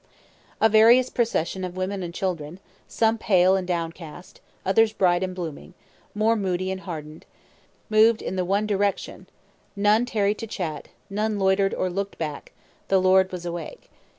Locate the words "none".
9.75-10.07, 11.07-11.37